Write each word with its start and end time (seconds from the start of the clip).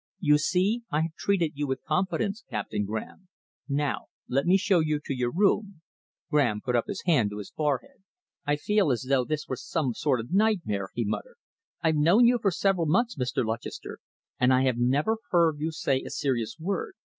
You 0.19 0.39
see, 0.39 0.81
I 0.89 1.01
have 1.01 1.13
treated 1.13 1.51
you 1.53 1.67
with 1.67 1.83
confidence, 1.83 2.43
Captain 2.49 2.85
Graham. 2.85 3.27
Now 3.69 4.07
let 4.27 4.47
me 4.47 4.57
show 4.57 4.79
you 4.79 4.99
to 5.05 5.13
your 5.13 5.31
room." 5.31 5.83
Graham 6.31 6.59
put 6.59 6.75
his 6.87 7.03
hand 7.05 7.29
to 7.29 7.37
his 7.37 7.51
forehead. 7.51 8.01
"I 8.43 8.55
feel 8.55 8.91
as 8.91 9.05
though 9.09 9.25
this 9.25 9.47
were 9.47 9.57
some 9.57 9.93
sort 9.93 10.19
of 10.19 10.33
nightmare," 10.33 10.89
he 10.95 11.05
muttered. 11.05 11.35
"I've 11.83 11.97
known 11.97 12.25
you 12.25 12.39
for 12.41 12.49
several 12.49 12.87
months, 12.87 13.15
Mr. 13.15 13.45
Lutchester, 13.45 13.99
and 14.39 14.51
I 14.51 14.63
have 14.63 14.79
never 14.79 15.17
heard 15.29 15.59
you 15.59 15.71
say 15.71 16.01
a 16.01 16.09
serious 16.09 16.57
word. 16.59 16.95